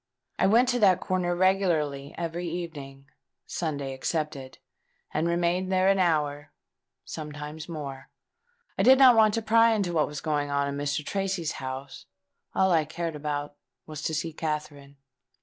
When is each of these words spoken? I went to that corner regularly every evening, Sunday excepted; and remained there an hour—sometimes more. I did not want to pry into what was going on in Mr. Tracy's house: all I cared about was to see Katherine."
I 0.39 0.47
went 0.47 0.67
to 0.69 0.79
that 0.79 0.99
corner 0.99 1.35
regularly 1.35 2.15
every 2.17 2.47
evening, 2.49 3.05
Sunday 3.45 3.93
excepted; 3.93 4.57
and 5.13 5.27
remained 5.27 5.71
there 5.71 5.89
an 5.89 5.99
hour—sometimes 5.99 7.69
more. 7.69 8.09
I 8.79 8.81
did 8.81 8.97
not 8.97 9.15
want 9.15 9.35
to 9.35 9.43
pry 9.43 9.73
into 9.75 9.93
what 9.93 10.07
was 10.07 10.19
going 10.19 10.49
on 10.49 10.67
in 10.67 10.75
Mr. 10.75 11.05
Tracy's 11.05 11.51
house: 11.61 12.07
all 12.55 12.71
I 12.71 12.83
cared 12.83 13.15
about 13.15 13.53
was 13.85 14.01
to 14.01 14.15
see 14.15 14.33
Katherine." 14.33 14.97